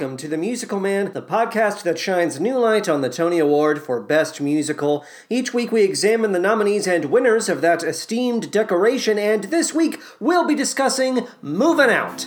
[0.00, 3.82] welcome to The Musical Man, the podcast that shines new light on the Tony Award
[3.82, 5.04] for Best Musical.
[5.28, 10.00] Each week we examine the nominees and winners of that esteemed decoration, and this week
[10.18, 12.24] we'll be discussing Moving Out.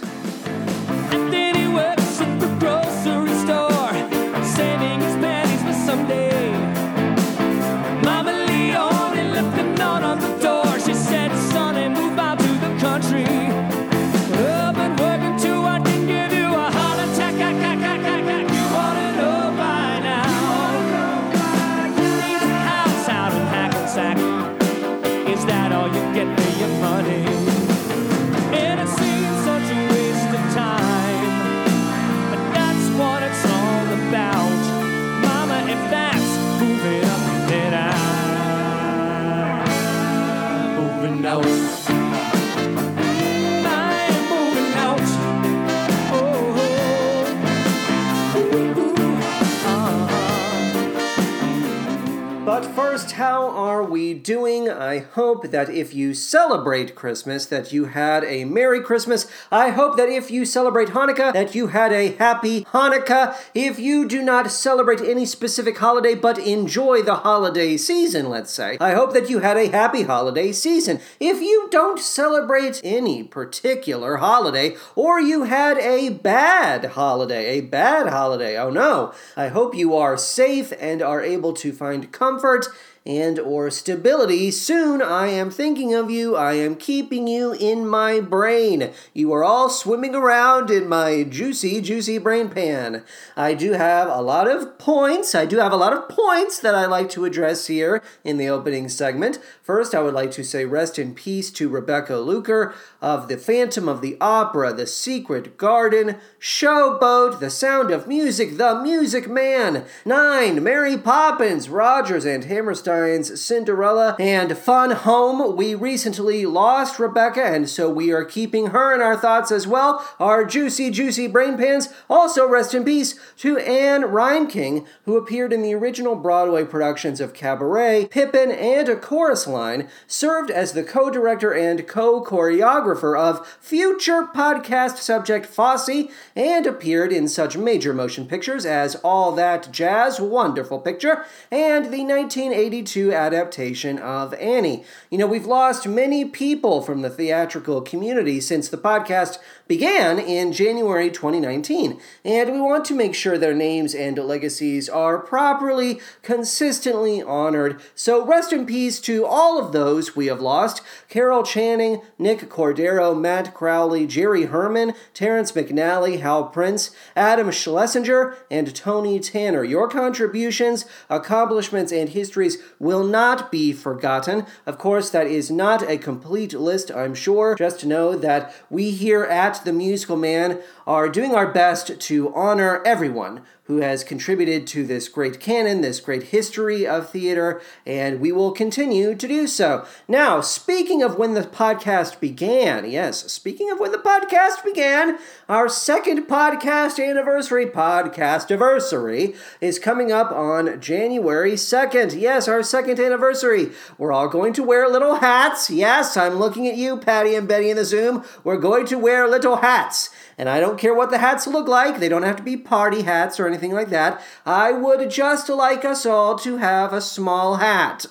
[54.14, 54.70] Doing?
[54.70, 59.28] I hope that if you celebrate Christmas, that you had a Merry Christmas.
[59.52, 63.36] I hope that if you celebrate Hanukkah, that you had a Happy Hanukkah.
[63.54, 68.78] If you do not celebrate any specific holiday but enjoy the holiday season, let's say,
[68.80, 71.00] I hope that you had a happy holiday season.
[71.20, 78.08] If you don't celebrate any particular holiday, or you had a bad holiday, a bad
[78.08, 82.68] holiday, oh no, I hope you are safe and are able to find comfort
[83.06, 84.52] and or stability.
[84.52, 86.36] Soon i am thinking of you.
[86.36, 88.92] I am keeping you in my brain.
[89.14, 93.04] You are all swimming around in my juicy juicy brain pan.
[93.36, 95.36] I do have a lot of points.
[95.36, 98.50] I do have a lot of points that i like to address here in the
[98.50, 103.28] opening segment first i would like to say rest in peace to rebecca luker of
[103.28, 109.28] the phantom of the opera the secret garden showboat the sound of music the music
[109.28, 115.56] man nine mary poppins rogers and Hammerstein's Cinderella, and Fun Home.
[115.56, 120.06] We recently lost Rebecca, and so we are keeping her in our thoughts as well.
[120.20, 121.90] Our juicy, juicy brain pans.
[122.10, 127.34] Also, rest in peace to Anne Reinking, who appeared in the original Broadway productions of
[127.34, 133.48] Cabaret, Pippin, and A Chorus Line, served as the co director and co choreographer of
[133.62, 140.20] future podcast subject Fosse, and appeared in such major motion pictures as All That Jazz,
[140.20, 144.84] wonderful picture, and the 1982 adaptation of Annie.
[145.10, 149.38] You know, we've lost many people from the theatrical community since the podcast
[149.68, 155.20] began in January 2019, and we want to make sure their names and legacies are
[155.20, 157.80] properly, consistently honored.
[157.96, 163.20] So rest in peace to all of those we have lost Carol Channing, Nick Cordero,
[163.20, 169.64] Matt Crowley, Jerry Herman, Terrence McNally, Hal Prince, Adam Schlesinger, and Tony Tanner.
[169.64, 174.46] Your contributions, accomplishments, and histories will not be forgotten.
[174.66, 177.56] Of course, that is not a complete list, I'm sure.
[177.56, 182.82] Just know that we here at The Musical Man are doing our best to honor
[182.86, 188.32] everyone who has contributed to this great canon, this great history of theater, and we
[188.32, 189.86] will continue to do so.
[190.06, 195.70] Now, speaking of when the podcast began, yes, speaking of when the podcast began, our
[195.70, 202.20] second podcast anniversary, podcast anniversary, is coming up on January 2nd.
[202.20, 203.72] Yes, our second anniversary.
[203.98, 205.70] We're all going to wear little hats.
[205.70, 208.26] Yes, I'm looking at you, Patty and Betty in the Zoom.
[208.44, 210.10] We're going to wear little hats.
[210.44, 213.04] And I don't care what the hats look like, they don't have to be party
[213.04, 214.22] hats or anything like that.
[214.46, 218.08] I would just like us all to have a small hat.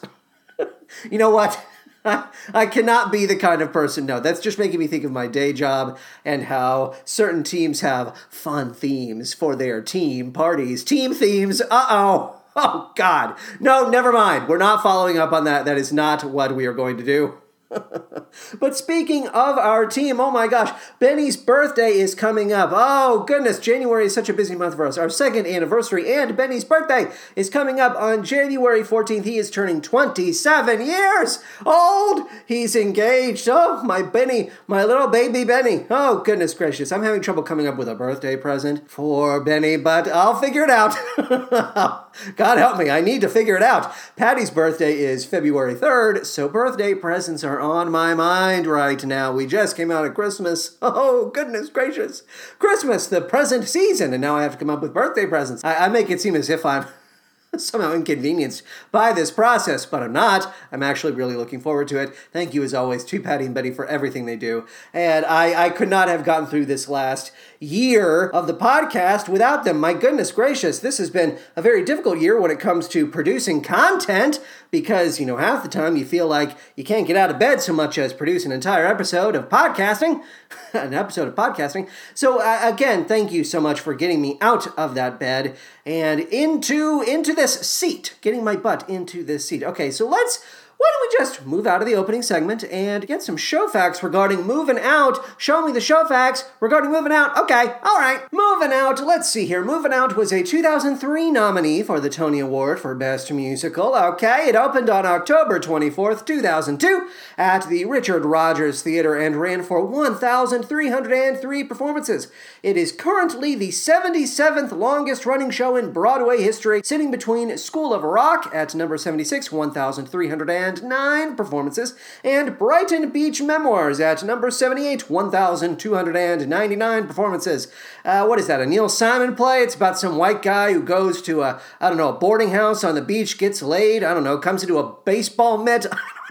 [1.10, 1.62] you know what?
[2.06, 4.06] I cannot be the kind of person.
[4.06, 8.16] No, that's just making me think of my day job and how certain teams have
[8.30, 10.82] fun themes for their team parties.
[10.84, 11.60] Team themes.
[11.60, 12.38] Uh oh.
[12.56, 13.36] Oh, God.
[13.60, 14.46] No, never mind.
[14.48, 15.66] We're not following up on that.
[15.66, 17.41] That is not what we are going to do.
[18.60, 22.70] but speaking of our team, oh my gosh, Benny's birthday is coming up.
[22.72, 24.98] Oh goodness, January is such a busy month for us.
[24.98, 29.24] Our second anniversary, and Benny's birthday is coming up on January 14th.
[29.24, 32.28] He is turning 27 years old.
[32.46, 33.48] He's engaged.
[33.50, 35.86] Oh, my Benny, my little baby Benny.
[35.90, 40.08] Oh goodness gracious, I'm having trouble coming up with a birthday present for Benny, but
[40.08, 40.94] I'll figure it out.
[42.36, 43.92] God help me, I need to figure it out.
[44.16, 49.32] Patty's birthday is February 3rd, so birthday presents are on my mind right now.
[49.32, 50.76] We just came out of Christmas.
[50.94, 52.22] Oh, goodness gracious.
[52.58, 55.64] Christmas, the present season, and now I have to come up with birthday presents.
[55.64, 56.86] I, I make it seem as if I'm
[57.56, 60.52] somehow inconvenienced by this process, but I'm not.
[60.70, 62.14] I'm actually really looking forward to it.
[62.32, 64.66] Thank you, as always, to Patty and Betty for everything they do.
[64.92, 67.32] And I, I could not have gotten through this last
[67.62, 69.78] year of the podcast without them.
[69.78, 73.62] My goodness gracious, this has been a very difficult year when it comes to producing
[73.62, 77.38] content because, you know, half the time you feel like you can't get out of
[77.38, 80.22] bed so much as produce an entire episode of podcasting,
[80.72, 81.88] an episode of podcasting.
[82.14, 85.56] So uh, again, thank you so much for getting me out of that bed
[85.86, 89.62] and into into this seat, getting my butt into this seat.
[89.62, 90.44] Okay, so let's
[90.82, 94.02] why don't we just move out of the opening segment and get some show facts
[94.02, 95.20] regarding moving out?
[95.38, 97.38] Show me the show facts regarding moving out.
[97.38, 98.20] Okay, all right.
[98.32, 98.98] Moving out.
[99.00, 99.64] Let's see here.
[99.64, 103.94] Moving out was a 2003 nominee for the Tony Award for Best Musical.
[103.94, 107.08] Okay, it opened on October 24th, 2002
[107.38, 112.26] at the Richard Rogers Theater and ran for 1,303 performances.
[112.64, 118.02] It is currently the 77th longest running show in Broadway history, sitting between School of
[118.02, 127.06] Rock at number 76, 1,300 nine performances, and Brighton Beach Memoirs at number 78, 1,299
[127.06, 127.66] performances.
[128.04, 129.58] Uh, what is that, a Neil Simon play?
[129.58, 132.84] It's about some white guy who goes to a, I don't know, a boarding house
[132.84, 135.86] on the beach, gets laid, I don't know, comes into a baseball mitt.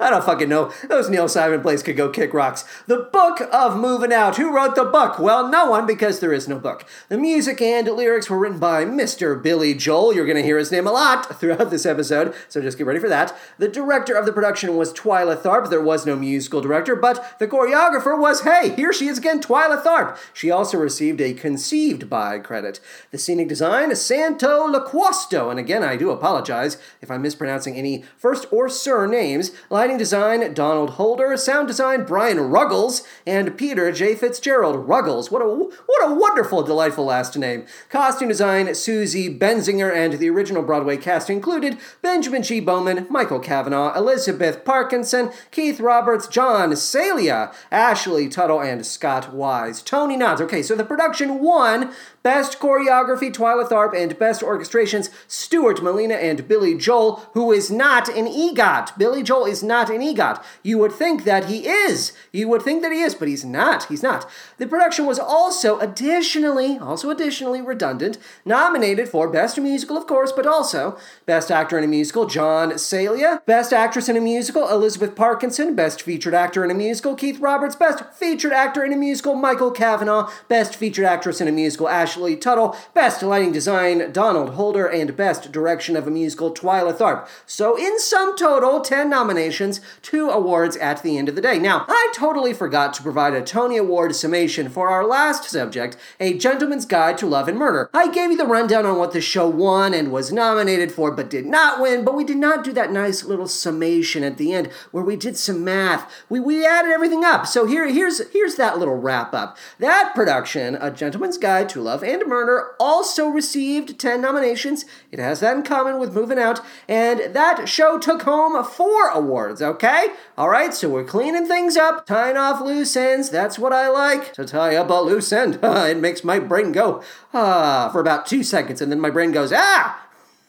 [0.00, 0.72] I don't fucking know.
[0.88, 2.64] Those Neil Simon plays could go kick rocks.
[2.86, 4.36] The Book of Moving Out.
[4.36, 5.18] Who wrote the book?
[5.18, 6.86] Well, no one, because there is no book.
[7.08, 9.40] The music and lyrics were written by Mr.
[9.42, 10.14] Billy Joel.
[10.14, 13.00] You're going to hear his name a lot throughout this episode, so just get ready
[13.00, 13.36] for that.
[13.58, 15.70] The director of the production was Twyla Tharp.
[15.70, 19.82] There was no musical director, but the choreographer was, hey, here she is again, Twyla
[19.82, 20.18] Tharp.
[20.32, 22.80] She also received a conceived by credit.
[23.10, 25.50] The scenic design, is Santo Laquasto.
[25.50, 29.50] And again, I do apologize if I'm mispronouncing any first or surnames.
[29.78, 31.36] Lighting design, Donald Holder.
[31.36, 33.04] Sound design, Brian Ruggles.
[33.24, 34.16] And Peter J.
[34.16, 35.30] Fitzgerald Ruggles.
[35.30, 37.64] What a, what a wonderful, delightful last name.
[37.88, 39.94] Costume design, Susie Benzinger.
[39.94, 42.58] And the original Broadway cast included Benjamin G.
[42.58, 49.80] Bowman, Michael Cavanaugh, Elizabeth Parkinson, Keith Roberts, John Salia, Ashley Tuttle, and Scott Wise.
[49.80, 50.40] Tony Nods.
[50.40, 51.92] Okay, so the production won
[52.28, 58.06] Best Choreography, Twyla Tharp, and Best Orchestrations, Stuart Malina and Billy Joel, who is not
[58.10, 58.98] an EGOT.
[58.98, 60.44] Billy Joel is not an EGOT.
[60.62, 62.12] You would think that he is.
[62.30, 63.84] You would think that he is, but he's not.
[63.84, 64.28] He's not.
[64.58, 70.46] The production was also additionally, also additionally redundant, nominated for Best Musical, of course, but
[70.46, 75.74] also Best Actor in a Musical, John Salia, Best Actress in a Musical, Elizabeth Parkinson,
[75.74, 79.70] Best Featured Actor in a Musical, Keith Roberts, Best Featured Actor in a Musical, Michael
[79.70, 85.16] Cavanaugh, Best Featured Actress in a Musical, Ashley Tuttle, Best Lighting Design, Donald Holder, and
[85.16, 87.28] Best Direction of a Musical, Twyla Tharp.
[87.46, 91.58] So, in sum total, 10 nominations, two awards at the end of the day.
[91.58, 96.36] Now, I totally forgot to provide a Tony Award summation for our last subject, A
[96.36, 97.88] Gentleman's Guide to Love and Murder.
[97.94, 101.30] I gave you the rundown on what the show won and was nominated for, but
[101.30, 104.68] did not win, but we did not do that nice little summation at the end
[104.90, 106.10] where we did some math.
[106.28, 107.46] We, we added everything up.
[107.46, 109.56] So here, here's, here's that little wrap up.
[109.78, 114.84] That production, A Gentleman's Guide to Love and Murder, also received 10 nominations.
[115.10, 119.62] It has that in common with Moving Out, and that show took home four awards,
[119.62, 120.08] okay?
[120.36, 123.30] All right, so we're cleaning things up, tying off loose ends.
[123.30, 125.58] That's what I like to tie up a loose end.
[125.62, 127.02] it makes my brain go,
[127.32, 130.07] ah, for about two seconds, and then my brain goes, ah!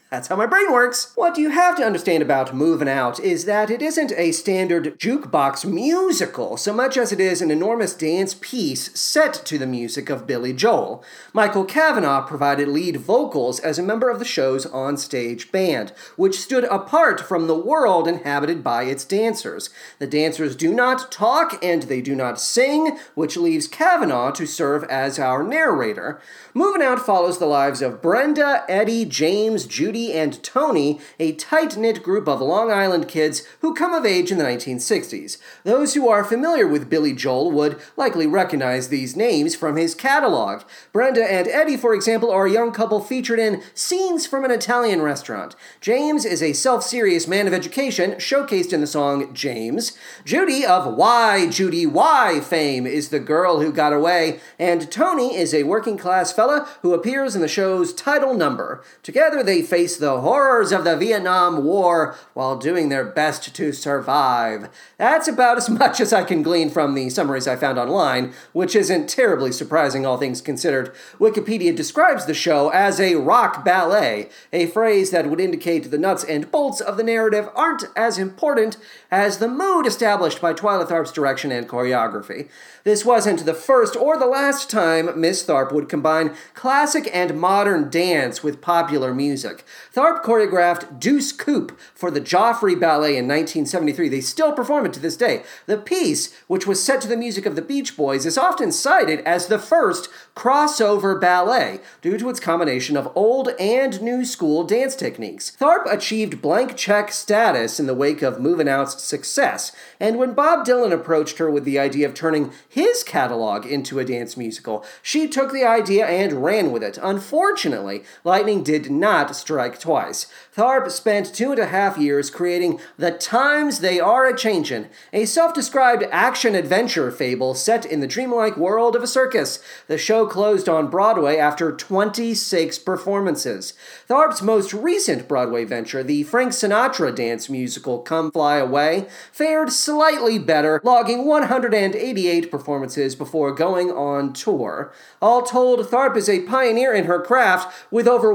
[0.09, 1.11] That's how my brain works.
[1.13, 5.71] What you have to understand about Moving Out is that it isn't a standard jukebox
[5.71, 10.25] musical so much as it is an enormous dance piece set to the music of
[10.25, 11.03] Billy Joel.
[11.31, 16.63] Michael Cavanaugh provided lead vocals as a member of the show's onstage band, which stood
[16.63, 19.69] apart from the world inhabited by its dancers.
[19.99, 24.85] The dancers do not talk and they do not sing, which leaves Cavanaugh to serve
[24.85, 26.19] as our narrator.
[26.59, 32.03] Moving Out follows the lives of Brenda, Eddie, James, Judy, and Tony, a tight knit
[32.03, 35.37] group of Long Island kids who come of age in the 1960s.
[35.63, 40.63] Those who are familiar with Billy Joel would likely recognize these names from his catalog.
[40.91, 45.01] Brenda and Eddie, for example, are a young couple featured in Scenes from an Italian
[45.01, 45.55] Restaurant.
[45.79, 49.97] James is a self serious man of education, showcased in the song James.
[50.25, 55.53] Judy, of Why Judy Why fame, is the girl who got away, and Tony is
[55.53, 56.33] a working class
[56.81, 58.83] who appears in the show's title number.
[59.03, 63.71] Together they face face the horrors of the Vietnam War while doing their best to
[63.71, 64.69] survive.
[64.97, 68.75] That's about as much as I can glean from the summaries I found online, which
[68.75, 70.93] isn't terribly surprising, all things considered.
[71.17, 76.25] Wikipedia describes the show as a rock ballet, a phrase that would indicate the nuts
[76.25, 78.75] and bolts of the narrative aren't as important
[79.09, 82.49] as the mood established by Twyla Tharp's direction and choreography.
[82.83, 87.89] This wasn't the first or the last time Miss Tharp would combine classic and modern
[87.89, 89.63] dance with popular music.
[89.93, 94.09] Tharp choreographed Deuce Coupe for the Joffrey Ballet in 1973.
[94.09, 95.43] They still perform it to this day.
[95.65, 99.19] The piece, which was set to the music of the Beach Boys, is often cited
[99.21, 104.95] as the first crossover ballet due to its combination of old and new school dance
[104.95, 105.55] techniques.
[105.59, 110.65] Tharp achieved blank check status in the wake of Movin' Out's success, and when Bob
[110.65, 115.27] Dylan approached her with the idea of turning his catalog into a dance musical, she
[115.27, 116.97] took the idea and ran with it.
[117.01, 120.27] Unfortunately, lightning did not strike twice.
[120.55, 125.25] Tharp spent two and a half years creating The Times They Are a Changin', a
[125.25, 129.63] self described action adventure fable set in the dreamlike world of a circus.
[129.87, 133.73] The show closed on Broadway after 26 performances.
[134.09, 140.37] Tharp's most recent Broadway venture, the Frank Sinatra dance musical Come Fly Away, fared slightly
[140.39, 144.91] better, logging 188 performances before going on tour.
[145.21, 148.33] All told, Tharp is a pioneer in her craft with over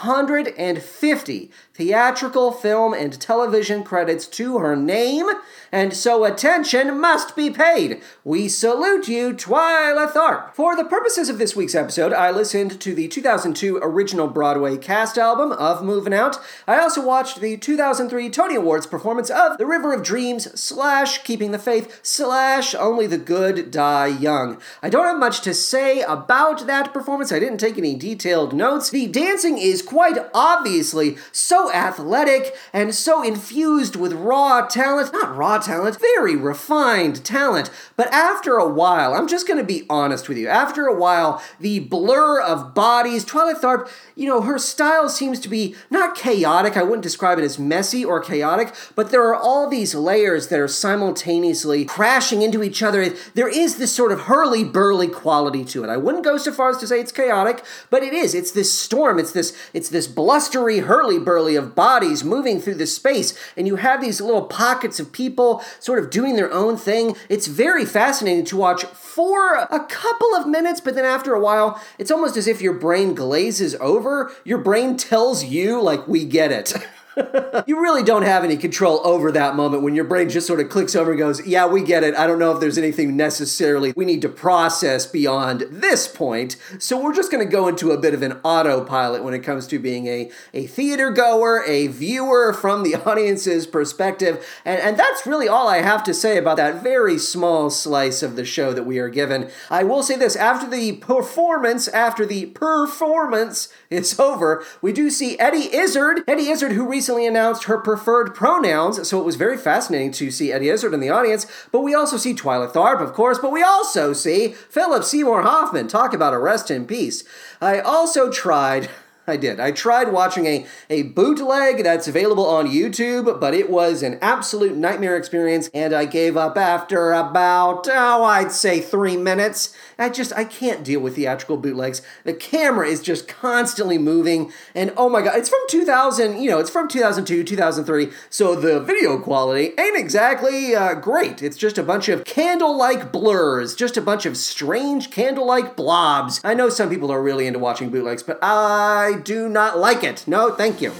[0.00, 5.26] 150 theatrical, film, and television credits to her name,
[5.72, 8.00] and so attention must be paid.
[8.22, 10.54] We salute you, Twyla Tharp.
[10.54, 15.18] For the purposes of this week's episode, I listened to the 2002 original Broadway cast
[15.18, 16.38] album of Movin' Out.
[16.68, 21.50] I also watched the 2003 Tony Awards performance of The River of Dreams slash Keeping
[21.50, 24.60] the Faith slash Only the Good Die Young.
[24.80, 27.32] I don't have much to say about that performance.
[27.32, 28.90] I didn't take any detailed notes.
[28.90, 35.12] The dancing is quite obviously so athletic and so infused with raw talent.
[35.12, 37.70] Not raw talent, very refined talent.
[37.96, 40.48] But after a while, I'm just going to be honest with you.
[40.48, 45.48] After a while, the blur of bodies, Twyla Tharp, you know, her style seems to
[45.48, 46.76] be not chaotic.
[46.76, 50.60] I wouldn't describe it as messy or chaotic, but there are all these layers that
[50.60, 53.10] are simultaneously crashing into each other.
[53.34, 55.90] There is this sort of hurly burly quality to it.
[55.90, 58.34] I wouldn't go so far as to say it's chaotic, but it is.
[58.34, 59.18] It's this storm.
[59.18, 59.56] It's this.
[59.74, 64.20] It's this blustery hurly burly of bodies moving through the space, and you have these
[64.20, 67.16] little pockets of people sort of doing their own thing.
[67.28, 71.80] It's very fascinating to watch for a couple of minutes, but then after a while,
[71.98, 74.32] it's almost as if your brain glazes over.
[74.44, 76.72] Your brain tells you, like, we get it.
[77.66, 80.68] you really don't have any control over that moment when your brain just sort of
[80.68, 82.14] clicks over and goes, Yeah, we get it.
[82.14, 86.56] I don't know if there's anything necessarily we need to process beyond this point.
[86.78, 89.66] So we're just going to go into a bit of an autopilot when it comes
[89.68, 94.44] to being a, a theater goer, a viewer from the audience's perspective.
[94.64, 98.36] And, and that's really all I have to say about that very small slice of
[98.36, 99.50] the show that we are given.
[99.70, 105.38] I will say this after the performance, after the performance is over, we do see
[105.38, 106.22] Eddie Izzard.
[106.26, 110.52] Eddie Izzard, who recently announced her preferred pronouns, so it was very fascinating to see
[110.52, 111.46] Eddie Izzard in the audience.
[111.70, 115.88] But we also see Twyla Tharp, of course, but we also see Philip Seymour Hoffman.
[115.88, 117.24] Talk about a rest in peace.
[117.60, 118.88] I also tried.
[119.26, 119.58] I did.
[119.58, 124.76] I tried watching a, a bootleg that's available on YouTube, but it was an absolute
[124.76, 129.74] nightmare experience, and I gave up after about, oh, I'd say three minutes.
[129.98, 132.02] I just, I can't deal with theatrical bootlegs.
[132.24, 136.58] The camera is just constantly moving, and oh my god, it's from 2000, you know,
[136.58, 141.42] it's from 2002, 2003, so the video quality ain't exactly uh, great.
[141.42, 145.76] It's just a bunch of candle like blurs, just a bunch of strange candle like
[145.76, 146.40] blobs.
[146.44, 150.24] I know some people are really into watching bootlegs, but I do not like it.
[150.26, 150.92] No, thank you.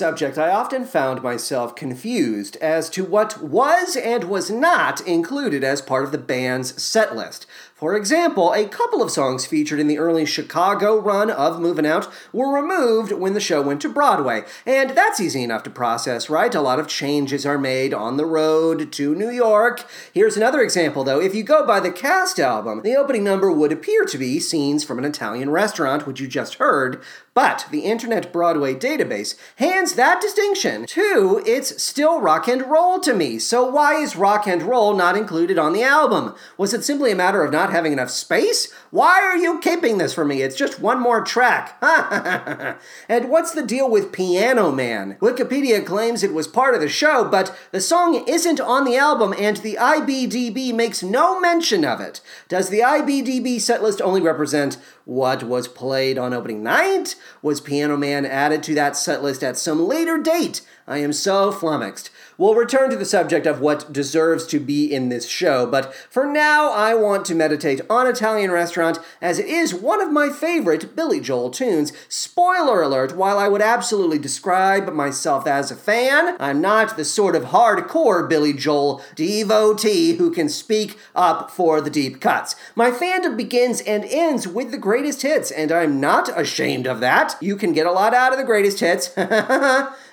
[0.00, 5.82] Subject, I often found myself confused as to what was and was not included as
[5.82, 7.44] part of the band's set list.
[7.80, 12.12] For example, a couple of songs featured in the early Chicago run of Moving Out
[12.30, 14.42] were removed when the show went to Broadway.
[14.66, 16.54] And that's easy enough to process, right?
[16.54, 19.86] A lot of changes are made on the road to New York.
[20.12, 21.22] Here's another example, though.
[21.22, 24.84] If you go by the cast album, the opening number would appear to be scenes
[24.84, 30.20] from an Italian restaurant, which you just heard, but the Internet Broadway database hands that
[30.20, 33.38] distinction to it's still rock and roll to me.
[33.38, 36.34] So why is rock and roll not included on the album?
[36.58, 38.72] Was it simply a matter of not having enough space?
[38.90, 40.42] Why are you keeping this for me?
[40.42, 41.76] It's just one more track.
[43.08, 45.16] and what's the deal with Piano Man?
[45.20, 49.34] Wikipedia claims it was part of the show, but the song isn't on the album
[49.38, 52.20] and the IBDB makes no mention of it.
[52.48, 54.76] Does the IBDB setlist only represent
[55.10, 57.16] what was played on opening night?
[57.42, 60.60] Was Piano Man added to that setlist at some later date?
[60.86, 62.10] I am so flummoxed.
[62.38, 66.26] We'll return to the subject of what deserves to be in this show, but for
[66.26, 70.96] now I want to meditate on Italian Restaurant as it is one of my favorite
[70.96, 71.92] Billy Joel tunes.
[72.08, 77.36] Spoiler alert, while I would absolutely describe myself as a fan, I'm not the sort
[77.36, 82.56] of hardcore Billy Joel devotee who can speak up for the deep cuts.
[82.74, 87.34] My fandom begins and ends with the greatest hits, and I'm not ashamed of that.
[87.40, 89.16] You can get a lot out of the greatest hits.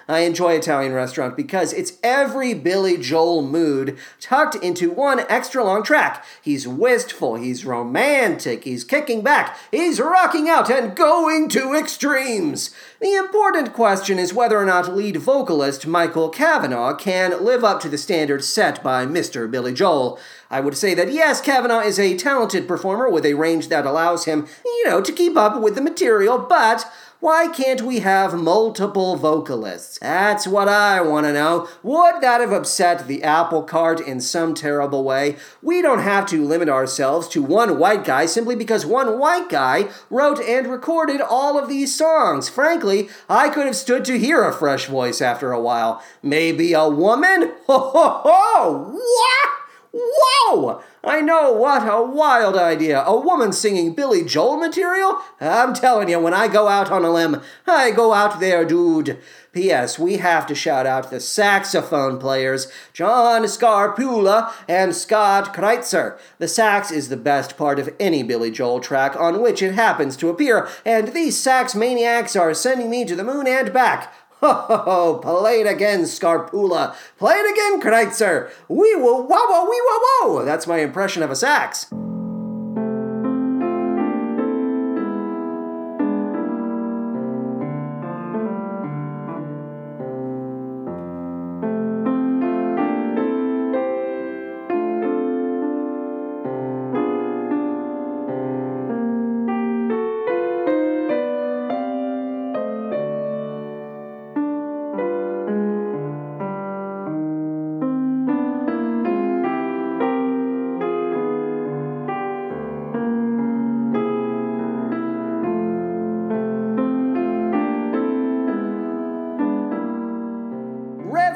[0.10, 5.84] I enjoy Italian Restaurant because it's every Billy Joel mood tucked into one extra long
[5.84, 6.24] track.
[6.42, 12.74] He's wistful, he's romantic, he's kicking back, he's rocking out and going to extremes.
[13.02, 17.90] The important question is whether or not lead vocalist Michael Kavanagh can live up to
[17.90, 19.52] the standards set by Mr.
[19.52, 20.18] Billy Joel.
[20.50, 24.26] I would say that yes, Kavanaugh is a talented performer with a range that allows
[24.26, 26.86] him, you know, to keep up with the material, but
[27.20, 29.98] why can't we have multiple vocalists?
[29.98, 31.68] That's what I want to know.
[31.82, 35.38] Would that have upset the apple cart in some terrible way?
[35.64, 39.90] We don't have to limit ourselves to one white guy simply because one white guy
[40.12, 42.50] wrote and recorded all of these songs.
[42.50, 46.04] Frankly, I could have stood to hear a fresh voice after a while.
[46.22, 47.52] Maybe a woman?
[47.68, 48.92] Ho ho ho!
[48.94, 49.67] What?
[49.94, 50.82] Whoa!
[51.04, 53.02] I know what a wild idea.
[53.04, 55.20] A woman singing Billy Joel material?
[55.40, 59.20] I'm telling you, when I go out on a limb, I go out there, dude.
[59.54, 59.98] P.S.
[59.98, 66.20] We have to shout out the saxophone players, John Scarpula and Scott Kreitzer.
[66.38, 70.16] The sax is the best part of any Billy Joel track on which it happens
[70.18, 74.14] to appear, and these sax maniacs are sending me to the moon and back.
[74.40, 75.18] Ho ho ho!
[75.18, 76.96] Play it again, Scarpula.
[77.18, 78.52] Play it again, Kreitzer.
[78.68, 80.00] Wee woo wow wow wee wow
[80.36, 80.46] wow.
[80.46, 81.88] That's my impression of a sax.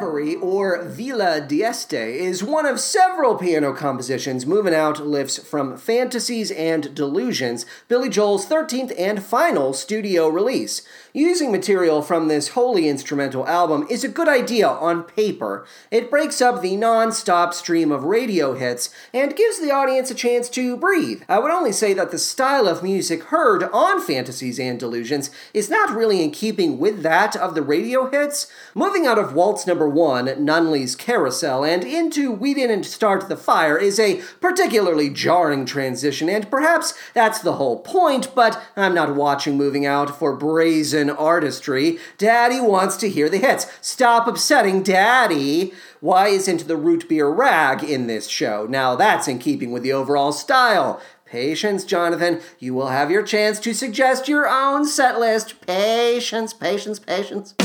[0.01, 6.49] Reverie or Villa d'Este is one of several piano compositions moving out lifts from Fantasies
[6.49, 10.81] and Delusions, Billy Joel's 13th and final studio release.
[11.13, 15.67] Using material from this wholly instrumental album is a good idea on paper.
[15.91, 20.15] It breaks up the non stop stream of radio hits and gives the audience a
[20.15, 21.21] chance to breathe.
[21.29, 25.69] I would only say that the style of music heard on Fantasies and Delusions is
[25.69, 28.47] not really in keeping with that of the radio hits.
[28.73, 33.77] Moving out of Waltz number one, Nunley's Carousel, and into We Didn't Start the Fire
[33.77, 39.58] is a particularly jarring transition, and perhaps that's the whole point, but I'm not watching
[39.58, 41.99] Moving Out for brazen artistry.
[42.17, 43.67] Daddy wants to hear the hits.
[43.82, 45.73] Stop upsetting Daddy.
[45.99, 48.65] Why isn't the root beer rag in this show?
[48.69, 51.01] Now that's in keeping with the overall style.
[51.25, 52.41] Patience, Jonathan.
[52.60, 55.62] You will have your chance to suggest your own set list.
[55.65, 57.56] Patience, patience, patience.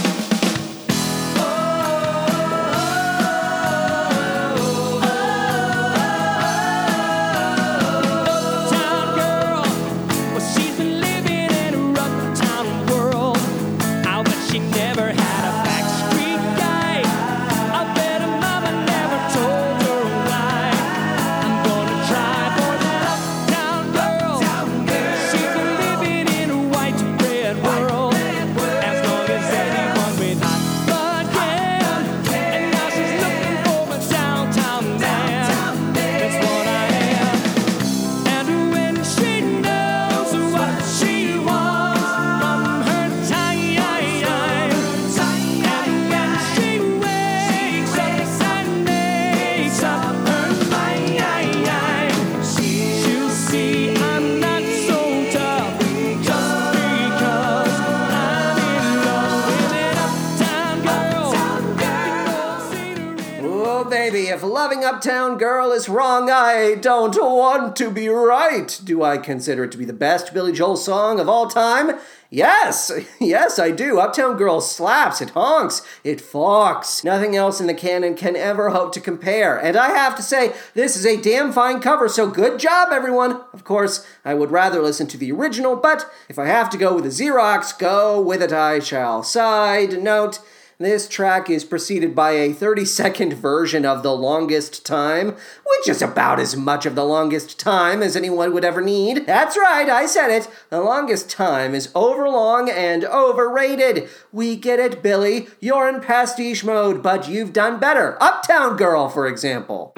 [65.06, 68.80] Uptown Girl is wrong, I don't want to be right.
[68.82, 71.96] Do I consider it to be the best Billy Joel song of all time?
[72.28, 72.90] Yes,
[73.20, 74.00] yes, I do.
[74.00, 77.04] Uptown Girl slaps, it honks, it fawks.
[77.04, 79.56] Nothing else in the canon can ever hope to compare.
[79.56, 83.42] And I have to say, this is a damn fine cover, so good job, everyone.
[83.52, 86.96] Of course, I would rather listen to the original, but if I have to go
[86.96, 89.22] with a Xerox, go with it I shall.
[89.22, 90.40] Side note,
[90.78, 96.02] this track is preceded by a 30 second version of The Longest Time, which is
[96.02, 99.26] about as much of The Longest Time as anyone would ever need.
[99.26, 100.48] That's right, I said it.
[100.68, 104.08] The Longest Time is overlong and overrated.
[104.32, 105.48] We get it, Billy.
[105.60, 108.22] You're in pastiche mode, but you've done better.
[108.22, 109.94] Uptown Girl, for example.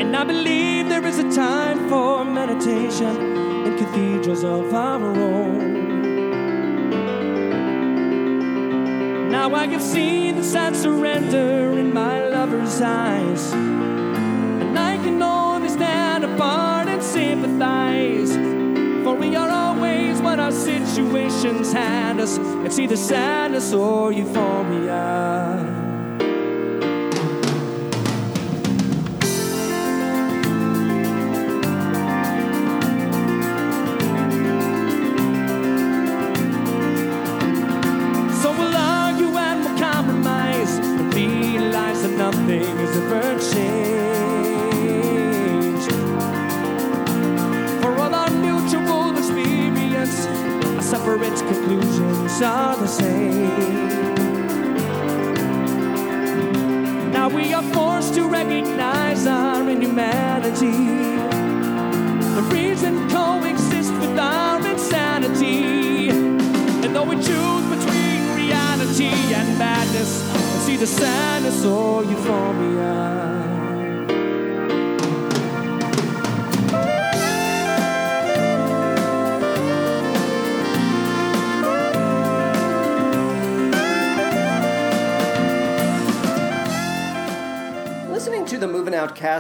[0.01, 3.17] And I believe there is a time for meditation
[3.67, 5.85] in cathedrals of our own.
[9.31, 15.69] Now I have seen the sad surrender in my lover's eyes, and I can only
[15.69, 18.24] stand apart and sympathize.
[20.39, 22.39] Our situations hand us.
[22.67, 25.34] It's either sadness or euphoria.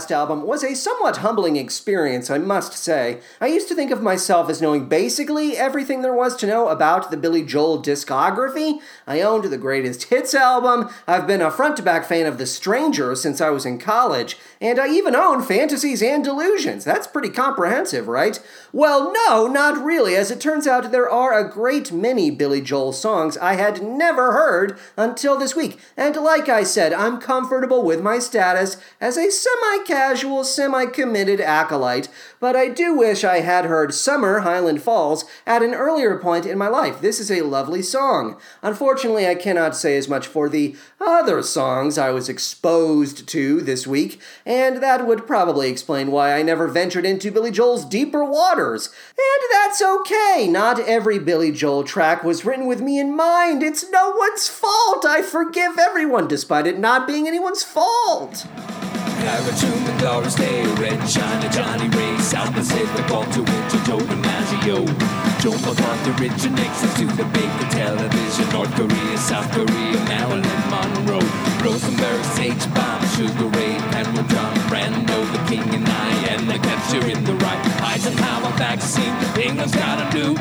[0.04, 3.20] Cast album was a somewhat humbling experience, I must say.
[3.40, 7.10] I used to think of myself as knowing basically everything there was to know about
[7.10, 8.80] the Billy Joel discography.
[9.06, 12.44] I owned the Greatest Hits album, I've been a front to back fan of The
[12.44, 16.84] Stranger since I was in college, and I even own Fantasies and Delusions.
[16.84, 18.38] That's pretty comprehensive, right?
[18.74, 20.16] Well, no, not really.
[20.16, 24.32] As it turns out, there are a great many Billy Joel songs I had never
[24.32, 25.78] heard until this week.
[25.96, 31.40] And like I said, I'm comfortable with my status as a semi casual, semi committed
[31.40, 32.08] acolyte,
[32.40, 36.58] but I do wish I had heard Summer Highland Falls at an earlier point in
[36.58, 37.00] my life.
[37.00, 38.36] This is a lovely song.
[38.60, 43.86] Unfortunately, I cannot say as much for the other songs I was exposed to this
[43.86, 48.88] week, and that would probably explain why I never ventured into Billy Joel's deeper waters.
[49.16, 50.48] And that's okay.
[50.50, 53.62] Not every Billy Joel track was written with me in mind.
[53.62, 55.06] It's no one's fault.
[55.06, 58.44] I forgive everyone, despite it not being anyone's fault.
[59.24, 64.84] Caratoon and Doris Day, Red China, Johnny Ray, South Pacific, to Winter, Joe DiMaggio.
[65.40, 71.24] Joe McCarthy originates to the Baker television, North Korea, South Korea, Marilyn Monroe.
[71.64, 77.06] Rosenberg, Sage Bomb, Sugar Ray, Penrose, John Brando, the King and I, and the capture
[77.08, 77.60] in the right.
[77.80, 80.34] Eisenhower vaccine, England's got a new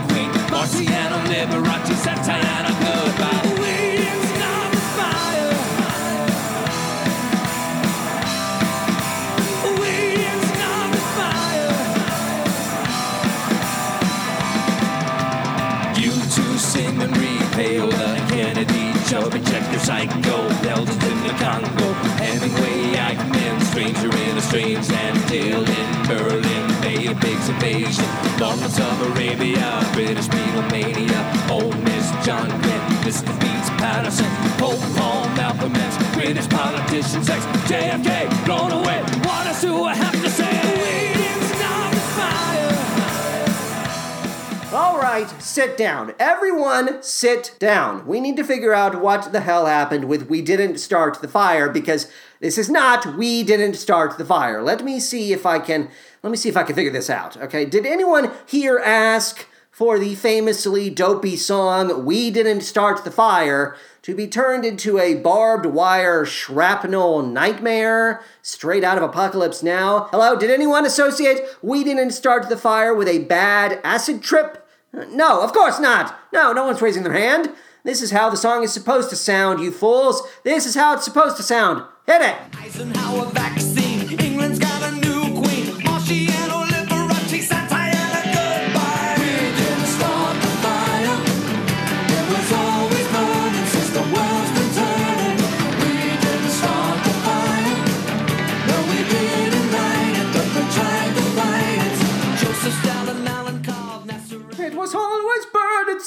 [17.59, 24.89] and Kennedy, Chubby Checker, Psycho, Belgians in the Congo, Hemingway, Eichmann, Stranger in a Strange
[24.89, 25.63] Land, in
[26.07, 28.05] Berlin, Bay of Biggs Invasion,
[28.39, 33.29] Lawrence of Arabia, British Beatlemania, Old Miss John Glenn, Mr.
[33.39, 39.01] Beats Patterson, Pope Paul Malcolm X, British politicians, ex JFK, blown away.
[39.25, 40.93] What else do I have to say?
[44.73, 46.15] All right, sit down.
[46.17, 48.07] Everyone, sit down.
[48.07, 51.69] We need to figure out what the hell happened with We Didn't Start the Fire
[51.69, 54.63] because this is not We Didn't Start the Fire.
[54.63, 55.91] Let me see if I can
[56.23, 57.37] let me see if I can figure this out.
[57.37, 57.65] Okay?
[57.65, 64.15] Did anyone here ask for the famously dopey song We Didn't Start the Fire to
[64.15, 70.07] be turned into a barbed wire shrapnel nightmare straight out of Apocalypse Now.
[70.09, 74.62] Hello, did anyone associate We Didn't Start the Fire with a bad acid trip?
[74.93, 76.17] No, of course not.
[76.31, 77.49] No, no one's raising their hand.
[77.83, 80.21] This is how the song is supposed to sound, you fools.
[80.43, 81.83] This is how it's supposed to sound.
[82.05, 82.35] Hit it.
[82.57, 83.82] Eisenhower vaccine.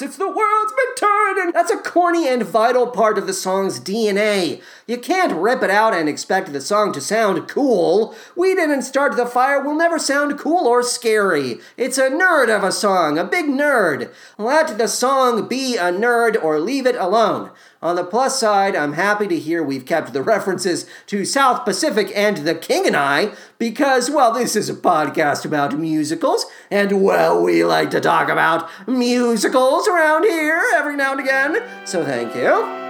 [0.06, 1.52] Since the world's been turning.
[1.52, 4.62] That's a corny and vital part of the song's DNA.
[4.86, 8.14] You can't rip it out and expect the song to sound cool.
[8.36, 11.58] We didn't start the fire will never sound cool or scary.
[11.76, 14.12] It's a nerd of a song, a big nerd.
[14.38, 17.50] Let the song be a nerd or leave it alone.
[17.82, 22.10] On the plus side, I'm happy to hear we've kept the references to South Pacific
[22.14, 27.42] and The King and I because, well, this is a podcast about musicals, and, well,
[27.42, 31.62] we like to talk about musicals around here every now and again.
[31.84, 32.85] So thank you.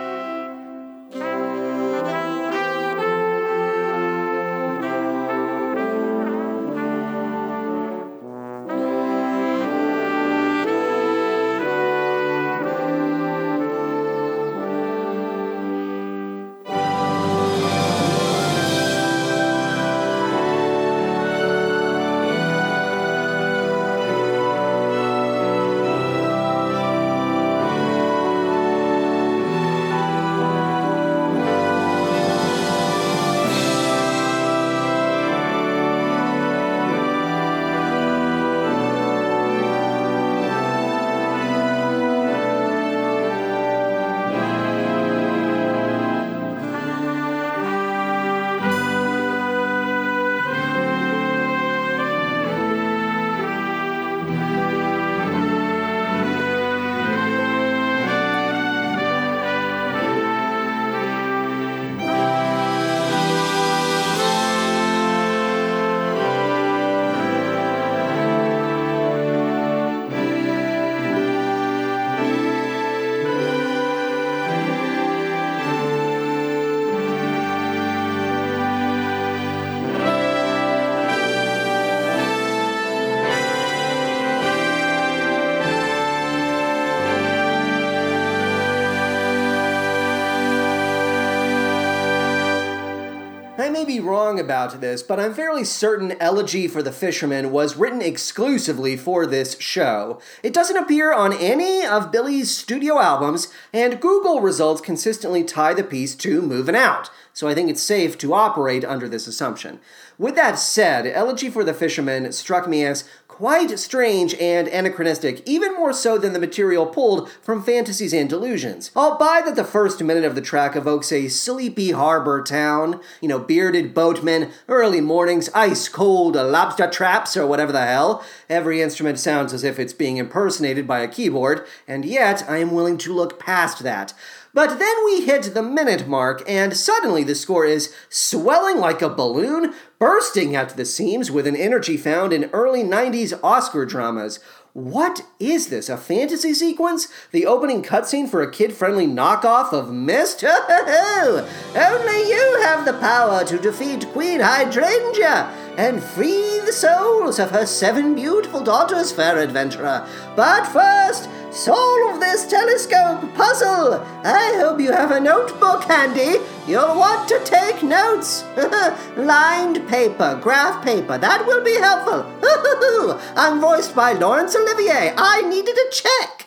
[93.77, 98.01] May be wrong about this, but I'm fairly certain Elegy for the Fisherman was written
[98.01, 100.19] exclusively for this show.
[100.43, 105.85] It doesn't appear on any of Billy's studio albums, and Google results consistently tie the
[105.85, 109.79] piece to Moving Out, so I think it's safe to operate under this assumption.
[110.17, 115.75] With that said, Elegy for the Fisherman struck me as quite strange and anachronistic, even
[115.75, 118.91] more so than the material pulled from Fantasies and Delusions.
[118.97, 123.29] I'll buy that the first minute of the track evokes a sleepy harbor town, you
[123.29, 128.25] know, bearded boatmen, early mornings, ice cold lobster traps, or whatever the hell.
[128.49, 132.73] Every instrument sounds as if it's being impersonated by a keyboard, and yet I am
[132.73, 134.15] willing to look past that.
[134.57, 139.11] But then we hit the minute mark, and suddenly the score is swelling like a
[139.11, 144.41] balloon, bursting at the seams with an energy found in early 90s Oscar dramas.
[144.73, 145.91] What is this?
[145.91, 147.09] A fantasy sequence?
[147.33, 150.43] The opening cutscene for a kid friendly knockoff of Myst?
[150.45, 157.67] Only you have the power to defeat Queen Hydrangea and free the souls of her
[157.67, 160.09] seven beautiful daughters, fair adventurer.
[160.35, 163.95] But first, solve this telescope puzzle.
[164.25, 166.45] I hope you have a notebook handy.
[166.67, 168.45] You'll want to take notes.
[169.17, 172.27] Lined paper, graph paper, that will be helpful.
[173.37, 175.15] I'm voiced by Laurence Olivier.
[175.17, 176.46] I needed a check.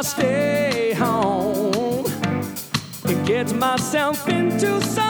[0.00, 2.06] I stay home.
[3.04, 5.09] And get myself into some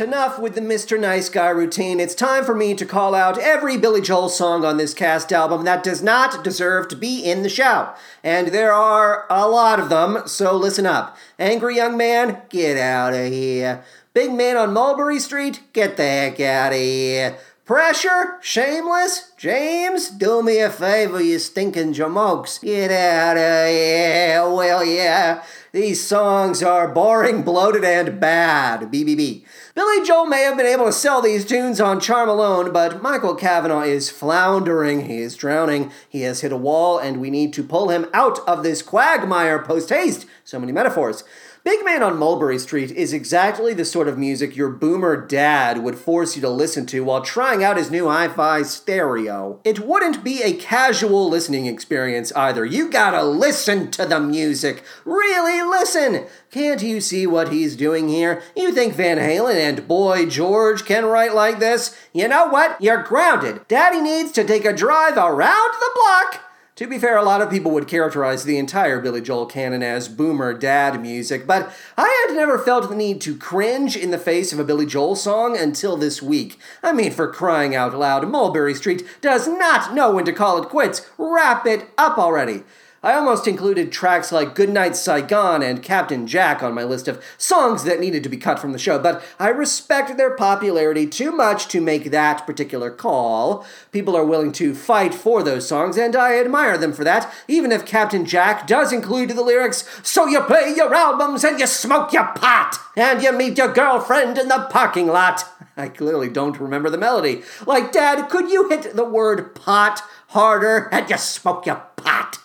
[0.00, 0.98] enough with the Mr.
[0.98, 2.00] Nice Guy routine.
[2.00, 5.64] It's time for me to call out every Billy Joel song on this cast album
[5.64, 7.90] that does not deserve to be in the show.
[8.24, 11.16] And there are a lot of them, so listen up.
[11.38, 13.84] Angry Young Man, get out of here.
[14.12, 17.38] Big Man on Mulberry Street, get the heck out of here.
[17.70, 18.36] Pressure?
[18.40, 19.30] Shameless?
[19.36, 20.10] James?
[20.10, 22.60] Do me a favor, you stinking jamokes.
[22.60, 24.42] Get out of here.
[24.52, 25.44] Well, yeah.
[25.70, 28.90] These songs are boring, bloated, and bad.
[28.90, 29.44] BBB.
[29.76, 33.36] Billy Joel may have been able to sell these tunes on charm alone, but Michael
[33.36, 35.06] Cavanaugh is floundering.
[35.06, 35.92] He is drowning.
[36.08, 39.60] He has hit a wall, and we need to pull him out of this quagmire
[39.60, 40.26] post haste.
[40.42, 41.22] So many metaphors.
[41.62, 45.98] Big Man on Mulberry Street is exactly the sort of music your boomer dad would
[45.98, 49.60] force you to listen to while trying out his new hi fi stereo.
[49.62, 52.64] It wouldn't be a casual listening experience either.
[52.64, 54.82] You gotta listen to the music.
[55.04, 56.24] Really listen!
[56.50, 58.42] Can't you see what he's doing here?
[58.56, 61.94] You think Van Halen and Boy George can write like this?
[62.14, 62.80] You know what?
[62.80, 63.68] You're grounded.
[63.68, 66.49] Daddy needs to take a drive around the block.
[66.80, 70.08] To be fair, a lot of people would characterize the entire Billy Joel canon as
[70.08, 74.50] boomer dad music, but I had never felt the need to cringe in the face
[74.50, 76.58] of a Billy Joel song until this week.
[76.82, 80.70] I mean, for crying out loud, Mulberry Street does not know when to call it
[80.70, 81.06] quits.
[81.18, 82.62] Wrap it up already.
[83.02, 87.84] I almost included tracks like Goodnight Saigon and Captain Jack on my list of songs
[87.84, 91.66] that needed to be cut from the show, but I respect their popularity too much
[91.68, 93.64] to make that particular call.
[93.90, 97.72] People are willing to fight for those songs, and I admire them for that, even
[97.72, 102.12] if Captain Jack does include the lyrics, So you play your albums and you smoke
[102.12, 105.42] your pot, and you meet your girlfriend in the parking lot.
[105.78, 107.44] I clearly don't remember the melody.
[107.64, 112.36] Like, Dad, could you hit the word pot harder and you smoke your pot?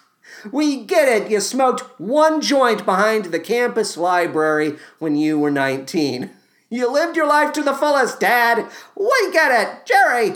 [0.51, 1.31] We get it.
[1.31, 6.29] You smoked one joint behind the campus library when you were 19.
[6.69, 8.69] You lived your life to the fullest, Dad.
[8.95, 9.86] We get it.
[9.86, 10.34] Jerry.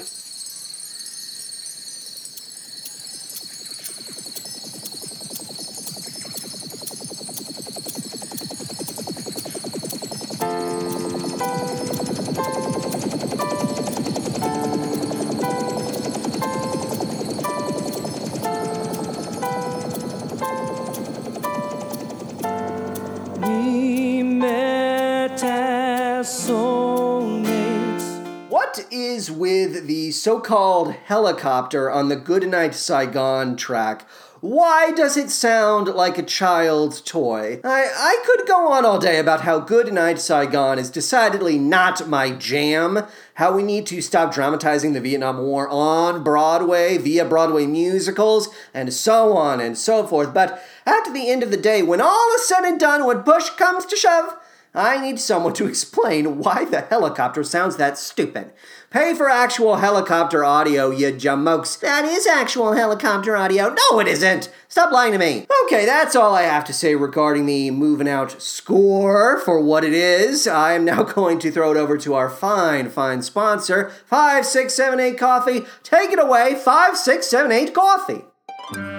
[30.21, 34.05] So called helicopter on the Goodnight Saigon track?
[34.41, 37.59] Why does it sound like a child's toy?
[37.63, 42.31] I, I could go on all day about how Goodnight Saigon is decidedly not my
[42.31, 48.47] jam, how we need to stop dramatizing the Vietnam War on Broadway via Broadway musicals,
[48.73, 50.33] and so on and so forth.
[50.33, 53.49] But at the end of the day, when all is said and done, when push
[53.49, 54.37] comes to shove,
[54.73, 58.51] I need someone to explain why the helicopter sounds that stupid.
[58.91, 61.79] Pay for actual helicopter audio, you jamokes.
[61.79, 63.69] That is actual helicopter audio.
[63.69, 64.51] No, it isn't.
[64.67, 65.45] Stop lying to me.
[65.65, 69.93] Okay, that's all I have to say regarding the moving out score for what it
[69.93, 70.47] is.
[70.47, 75.61] I am now going to throw it over to our fine, fine sponsor, 5678 Coffee.
[75.83, 78.98] Take it away, 5678 Coffee.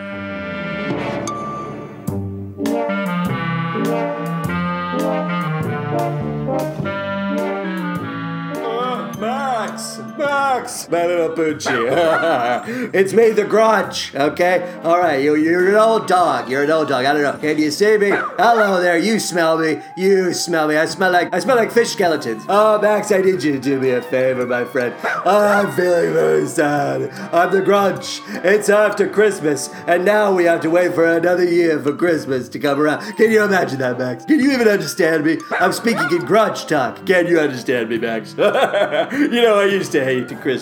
[12.92, 14.14] It's me, the Grudge.
[14.14, 15.22] Okay, all right.
[15.22, 16.48] You, you're an old dog.
[16.50, 17.04] You're an old dog.
[17.04, 17.36] I don't know.
[17.38, 18.10] Can you see me?
[18.10, 18.98] Hello there.
[18.98, 19.80] You smell me.
[19.96, 20.76] You smell me.
[20.76, 22.44] I smell like I smell like fish skeletons.
[22.48, 24.94] Oh, Max, I need you to do me a favor, my friend.
[25.24, 27.10] Oh, I'm feeling very sad.
[27.32, 28.20] I'm the Grudge.
[28.44, 32.58] It's after Christmas, and now we have to wait for another year for Christmas to
[32.58, 33.00] come around.
[33.16, 34.24] Can you imagine that, Max?
[34.24, 35.38] Can you even understand me?
[35.58, 37.04] I'm speaking in Grudge talk.
[37.06, 38.34] Can you understand me, Max?
[38.38, 40.59] you know, I used to hate the Christmas.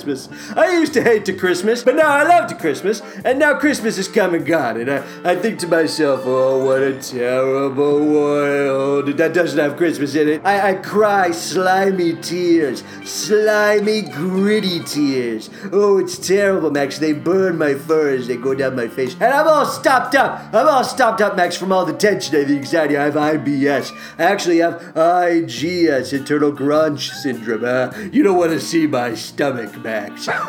[0.57, 3.99] I used to hate the Christmas, but now I love the Christmas, and now Christmas
[3.99, 9.07] is come and gone, and I, I think to myself, oh, what a terrible world
[9.17, 10.43] that doesn't have Christmas in it.
[10.45, 15.51] I, I cry slimy tears, slimy, gritty tears.
[15.73, 16.99] Oh, it's terrible, Max.
[16.99, 20.55] They burn my fur as they go down my face, and I'm all stopped up.
[20.55, 22.97] I'm all stopped up, Max, from all the tension and the anxiety.
[22.97, 23.93] I have IBS.
[24.19, 27.65] I actually have IGS, internal grunge syndrome.
[27.65, 29.78] Uh, you don't want to see my stomach.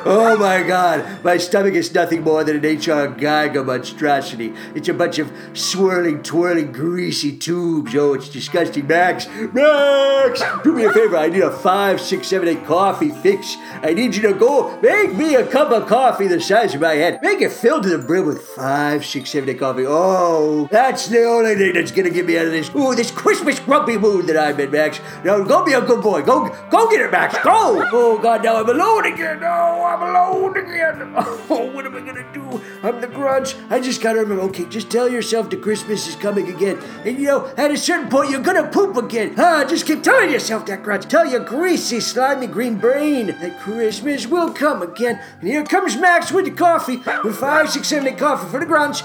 [0.06, 4.54] Oh my god, my stomach is nothing more than an HR Giger monstrosity.
[4.76, 7.96] It's a bunch of swirling, twirling, greasy tubes.
[7.96, 9.28] Oh, it's disgusting, Max.
[9.54, 10.42] Max!
[10.64, 13.56] Do me a favor, I need a five, six, seven, eight coffee fix.
[13.82, 16.94] I need you to go make me a cup of coffee the size of my
[16.94, 17.20] head.
[17.22, 19.86] Make it filled to the brim with five, six, seven, eight coffee.
[19.88, 22.70] Oh, that's the only thing that's gonna get me out of this.
[22.76, 25.00] Ooh, this Christmas grumpy mood that I'm in, Max.
[25.24, 26.22] Now go be a good boy.
[26.22, 27.36] Go, go get it, Max.
[27.44, 27.84] Go.
[27.92, 29.19] Oh God, now I'm alone again.
[29.22, 31.16] Oh, I'm alone again.
[31.52, 32.62] Oh, what am I gonna do?
[32.84, 33.56] I'm the grudge.
[33.70, 34.44] I just gotta remember.
[34.44, 38.08] Okay, just tell yourself the Christmas is coming again, and you know, at a certain
[38.08, 39.34] point, you're gonna poop again.
[39.38, 41.08] Ah, just keep telling yourself that, grudge.
[41.08, 45.20] Tell your greasy, slimy green brain that Christmas will come again.
[45.40, 48.66] And here comes Max with the coffee, with five, six, seven, eight coffee for the
[48.68, 49.02] grunge.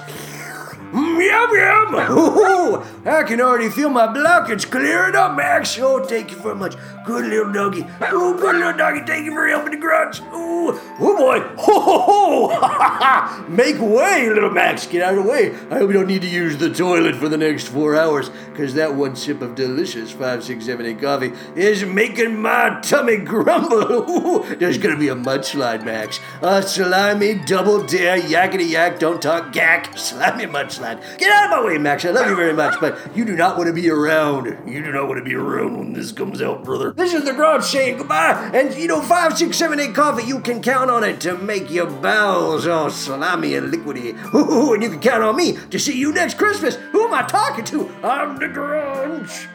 [0.95, 1.95] Yum yum!
[2.17, 5.77] Ooh, I can already feel my blockage clearing up, Max.
[5.81, 6.77] Oh, thank you very much.
[7.05, 7.85] Good little doggy.
[8.01, 9.01] Oh, good little doggy.
[9.05, 10.21] Thank you for helping the grunts.
[10.21, 11.41] Ooh, oh boy.
[11.65, 13.45] Ho ho ho!
[13.49, 14.87] Make way, little Max.
[14.87, 15.53] Get out of the way.
[15.71, 18.75] I hope you don't need to use the toilet for the next four hours, because
[18.75, 24.11] that one sip of delicious five, six, seven, eight coffee is making my tummy grumble.
[24.11, 26.21] Ooh, there's gonna be a mudslide, Max.
[26.41, 28.99] A slimy double dare yakety yak.
[28.99, 29.99] Don't talk gack.
[29.99, 30.84] Slimy mudslide.
[31.19, 32.05] Get out of my way, Max.
[32.05, 34.47] I love you very much, but you do not want to be around.
[34.69, 36.93] You do not want to be around when this comes out, brother.
[36.93, 38.51] This is the garage saying goodbye.
[38.53, 41.71] And you know, five, six, seven, eight coffee, you can count on it to make
[41.71, 44.15] your bowels all slimy and liquidy.
[44.35, 46.77] Ooh, and you can count on me to see you next Christmas.
[46.77, 47.89] Who am I talking to?
[48.03, 49.49] I'm the grunge.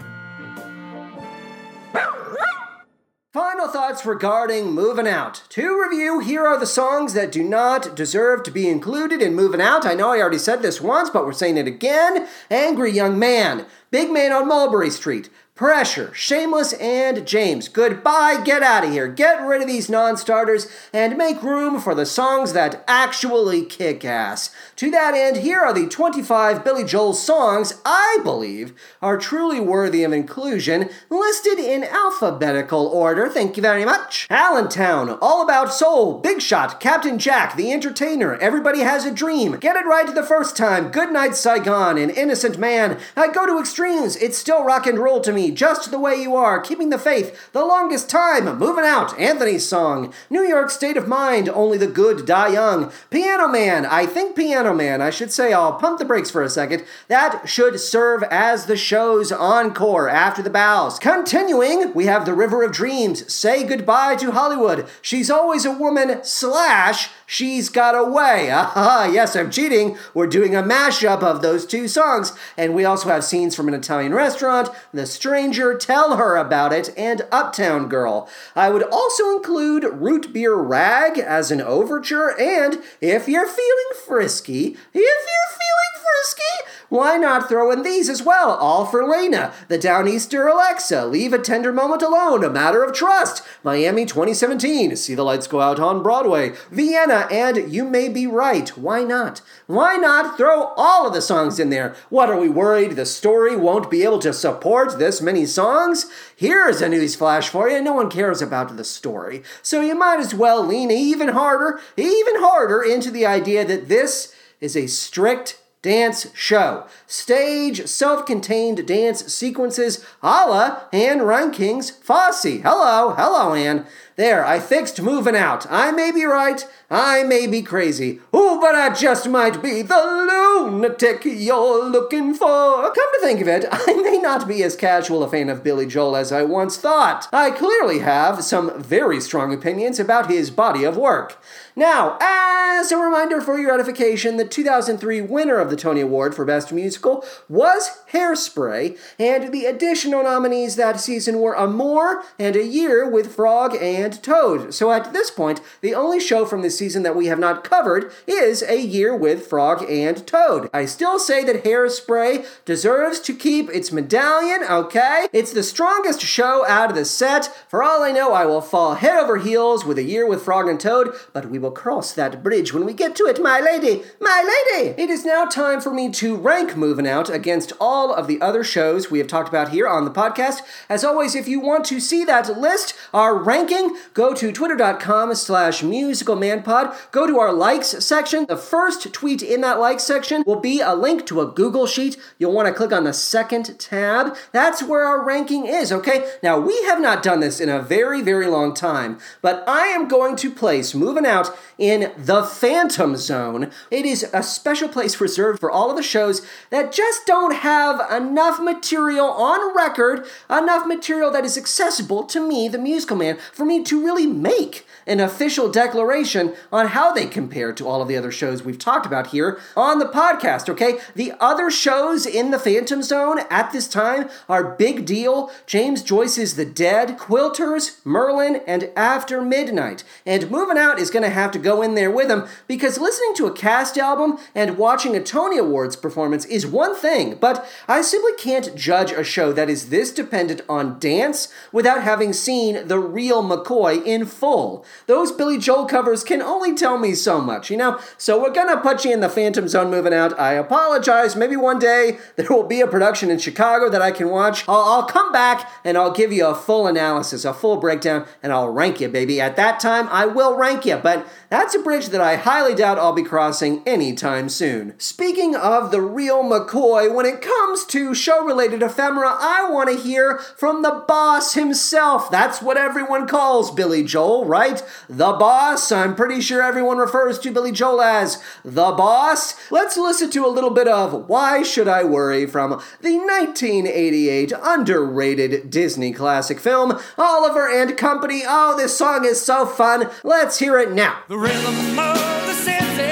[3.31, 5.43] Final thoughts regarding Moving Out.
[5.49, 9.61] To review, here are the songs that do not deserve to be included in Moving
[9.61, 9.85] Out.
[9.85, 12.27] I know I already said this once, but we're saying it again.
[12.49, 17.67] Angry Young Man, Big Man on Mulberry Street, Pressure, Shameless, and James.
[17.67, 19.09] Goodbye, get out of here.
[19.09, 24.05] Get rid of these non starters and make room for the songs that actually kick
[24.05, 24.55] ass.
[24.77, 30.05] To that end, here are the 25 Billy Joel songs I believe are truly worthy
[30.05, 33.27] of inclusion, listed in alphabetical order.
[33.27, 34.27] Thank you very much.
[34.29, 39.75] Allentown, All About Soul, Big Shot, Captain Jack, The Entertainer, Everybody Has a Dream, Get
[39.75, 44.15] It Right the First Time, Good Night Saigon, An Innocent Man, I Go to Extremes,
[44.15, 47.51] It's Still Rock and Roll to Me, Just the Way You Are, Keeping the Faith,
[47.51, 52.25] The Longest Time, Moving Out, Anthony's Song, New York State of Mind, Only the Good
[52.25, 56.31] Die Young, Piano Man, I Think Piano Man, I should say I'll pump the brakes
[56.31, 56.83] for a second.
[57.07, 60.99] That should serve as the show's encore after the bows.
[60.99, 66.23] Continuing, we have The River of Dreams, Say Goodbye to Hollywood, She's Always a Woman,
[66.23, 68.49] slash, She's Got a Way.
[68.51, 69.99] Ah, yes, I'm cheating.
[70.15, 72.33] We're doing a mashup of those two songs.
[72.57, 76.91] And we also have scenes from an Italian restaurant, The Stranger, Tell Her About It,
[76.97, 78.27] and Uptown Girl.
[78.55, 84.69] I would also include Root Beer Rag as an overture, and if you're feeling frisky,
[84.69, 88.49] if you're feeling frisky, why not throw in these as well?
[88.55, 93.43] All for Lena, The Downeaster Alexa, Leave a Tender Moment Alone, A Matter of Trust,
[93.63, 98.69] Miami 2017, See the Lights Go Out on Broadway, Vienna, and You May Be Right.
[98.77, 99.41] Why not?
[99.67, 101.95] Why not throw all of the songs in there?
[102.09, 106.05] What are we worried the story won't be able to support this many songs?
[106.35, 107.81] Here's a newsflash for you.
[107.81, 109.43] No one cares about the story.
[109.61, 114.33] So you might as well lean even harder, even harder into the idea that this
[114.61, 116.85] is a strict dance show.
[117.07, 122.61] Stage self contained dance sequences a la Anne Reinking's Fosse.
[122.61, 123.85] Hello, hello, Anne.
[124.19, 125.65] There, I fixed moving out.
[125.69, 128.19] I may be right, I may be crazy.
[128.33, 132.81] Oh, but I just might be the lunatic you're looking for.
[132.91, 135.85] Come to think of it, I may not be as casual a fan of Billy
[135.85, 137.29] Joel as I once thought.
[137.31, 141.41] I clearly have some very strong opinions about his body of work.
[141.77, 146.43] Now, as a reminder for your edification, the 2003 winner of the Tony Award for
[146.43, 153.09] Best Musical was Hairspray, and the additional nominees that season were Amour and A Year
[153.09, 154.73] with Frog and Toad.
[154.73, 158.11] So at this point, the only show from this season that we have not covered
[158.27, 160.69] is A Year with Frog and Toad.
[160.73, 165.27] I still say that Hairspray deserves to keep its medallion, okay?
[165.33, 167.45] It's the strongest show out of the set.
[167.67, 170.67] For all I know, I will fall head over heels with A Year with Frog
[170.67, 174.03] and Toad, but we will cross that bridge when we get to it, my lady,
[174.19, 174.41] my
[174.73, 175.01] lady!
[175.01, 178.63] It is now time for me to rank Moving Out against all of the other
[178.63, 180.61] shows we have talked about here on the podcast.
[180.87, 185.81] As always, if you want to see that list, our ranking go to twitter.com slash
[185.81, 187.11] musicalmanpod.
[187.11, 188.45] Go to our likes section.
[188.47, 192.17] The first tweet in that likes section will be a link to a Google Sheet.
[192.37, 194.35] You'll want to click on the second tab.
[194.51, 196.31] That's where our ranking is, okay?
[196.41, 200.07] Now, we have not done this in a very, very long time, but I am
[200.07, 201.49] going to place Moving Out
[201.79, 203.71] in the Phantom Zone.
[203.89, 208.01] It is a special place reserved for all of the shows that just don't have
[208.11, 213.65] enough material on record, enough material that is accessible to me, the musical man, for
[213.65, 218.17] me to really make an official declaration on how they compare to all of the
[218.17, 220.99] other shows we've talked about here on the podcast, okay?
[221.15, 226.55] The other shows in the Phantom Zone at this time are Big Deal, James Joyce's
[226.55, 230.03] The Dead, Quilters, Merlin, and After Midnight.
[230.25, 233.33] And Moving Out is going to have to go in there with them because listening
[233.35, 238.01] to a cast album and watching a Tony Awards performance is one thing, but I
[238.01, 242.99] simply can't judge a show that is this dependent on dance without having seen the
[242.99, 244.85] real McCoy in full.
[245.07, 247.99] Those Billy Joel covers can only tell me so much, you know?
[248.17, 250.37] So we're gonna put you in the Phantom Zone moving out.
[250.39, 251.35] I apologize.
[251.35, 254.67] Maybe one day there will be a production in Chicago that I can watch.
[254.67, 258.51] I'll, I'll come back and I'll give you a full analysis, a full breakdown, and
[258.51, 259.39] I'll rank you, baby.
[259.39, 261.27] At that time, I will rank you, but
[261.59, 264.97] that's a bridge that I highly doubt I'll be crossing anytime soon.
[264.97, 270.01] Speaking of the real McCoy, when it comes to show related ephemera, I want to
[270.01, 272.31] hear from the boss himself.
[272.31, 274.81] That's what everyone calls Billy Joel, right?
[275.09, 275.91] The boss.
[275.91, 279.55] I'm pretty sure everyone refers to Billy Joel as the boss.
[279.69, 285.69] Let's listen to a little bit of Why Should I Worry from the 1988 underrated
[285.69, 288.43] Disney classic film, Oliver and Company.
[288.47, 290.09] Oh, this song is so fun.
[290.23, 291.23] Let's hear it now.
[291.27, 293.08] The rhythm of the city,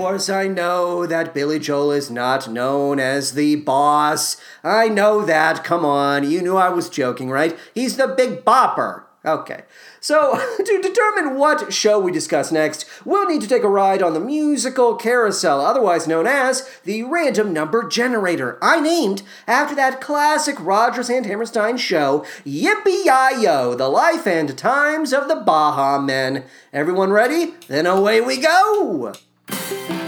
[0.00, 4.38] course, I know that Billy Joel is not known as the boss.
[4.64, 5.62] I know that.
[5.62, 6.28] Come on.
[6.28, 7.58] You knew I was joking, right?
[7.74, 9.04] He's the big bopper.
[9.26, 9.64] Okay.
[10.00, 14.14] So, to determine what show we discuss next, we'll need to take a ride on
[14.14, 18.58] the musical carousel, otherwise known as the random number generator.
[18.62, 25.12] I named after that classic Rodgers and Hammerstein show, Yippee Yi-Yo, The Life and Times
[25.12, 26.44] of the Baha Men.
[26.72, 27.52] Everyone ready?
[27.68, 29.12] Then away we go!
[29.52, 29.99] All